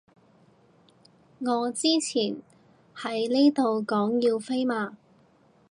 [1.37, 1.45] 你
[1.75, 2.37] 之前
[2.95, 4.97] 喺呢度講要飛嘛